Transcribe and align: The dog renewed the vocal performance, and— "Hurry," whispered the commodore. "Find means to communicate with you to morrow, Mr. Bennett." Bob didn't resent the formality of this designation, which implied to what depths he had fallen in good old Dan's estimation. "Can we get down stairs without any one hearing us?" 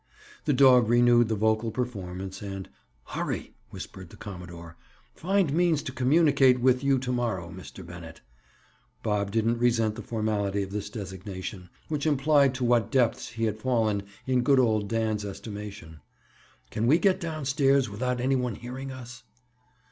The 0.45 0.53
dog 0.53 0.89
renewed 0.89 1.27
the 1.27 1.35
vocal 1.35 1.69
performance, 1.69 2.41
and— 2.41 2.69
"Hurry," 3.03 3.53
whispered 3.69 4.09
the 4.09 4.17
commodore. 4.17 4.75
"Find 5.13 5.53
means 5.53 5.83
to 5.83 5.91
communicate 5.91 6.59
with 6.59 6.83
you 6.83 6.97
to 6.97 7.11
morrow, 7.11 7.51
Mr. 7.51 7.85
Bennett." 7.85 8.21
Bob 9.03 9.29
didn't 9.29 9.59
resent 9.59 9.93
the 9.93 10.01
formality 10.01 10.63
of 10.63 10.71
this 10.71 10.89
designation, 10.89 11.69
which 11.87 12.07
implied 12.07 12.55
to 12.55 12.63
what 12.65 12.89
depths 12.89 13.29
he 13.29 13.43
had 13.43 13.59
fallen 13.59 14.01
in 14.25 14.41
good 14.41 14.59
old 14.59 14.87
Dan's 14.89 15.23
estimation. 15.23 15.99
"Can 16.71 16.87
we 16.87 16.97
get 16.97 17.19
down 17.19 17.45
stairs 17.45 17.87
without 17.87 18.19
any 18.19 18.35
one 18.35 18.55
hearing 18.55 18.91
us?" 18.91 19.21